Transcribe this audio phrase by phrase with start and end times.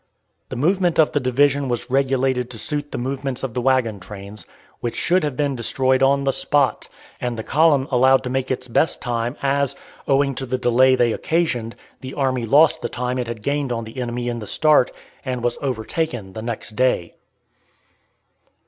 [0.49, 4.47] The movement of the division was regulated to suit the movements of the wagon trains,
[4.79, 6.87] which should have been destroyed on the spot,
[7.19, 9.75] and the column allowed to make its best time, as,
[10.07, 13.83] owing to the delay they occasioned, the army lost the time it had gained on
[13.83, 14.89] the enemy in the start,
[15.23, 17.13] and was overtaken the next day.